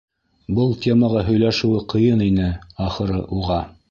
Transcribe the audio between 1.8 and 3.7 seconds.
ҡыйын ине, ахыры, уға.